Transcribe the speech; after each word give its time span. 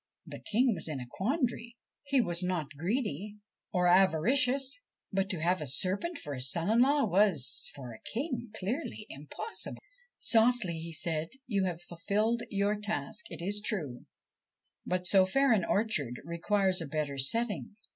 The 0.25 0.39
King 0.39 0.73
was 0.73 0.87
in 0.87 0.99
a 0.99 1.05
quandary. 1.05 1.77
He 2.05 2.21
was 2.21 2.41
not 2.41 2.75
greedy 2.75 3.37
or 3.71 3.85
avaricious; 3.87 4.79
but 5.13 5.29
to 5.29 5.39
have 5.43 5.61
a 5.61 5.67
serpent 5.67 6.17
for 6.17 6.33
a 6.33 6.41
son 6.41 6.71
in 6.71 6.81
law 6.81 7.05
was, 7.05 7.69
for 7.75 7.91
a 7.93 8.01
king, 8.01 8.49
clearly 8.59 9.05
impossible.' 9.11 9.77
Softly,' 10.19 10.79
he 10.81 10.91
said.' 10.91 11.29
You 11.55 11.65
have 11.65 11.83
fulfilled 11.83 12.41
your 12.49 12.75
task, 12.79 13.25
it 13.29 13.43
is 13.45 13.61
true; 13.61 14.07
but 14.87 15.05
so 15.05 15.27
fair 15.27 15.53
an 15.53 15.63
orchard 15.65 16.19
requires 16.25 16.81
a 16.81 16.87
better 16.87 17.19
setting. 17.19 17.75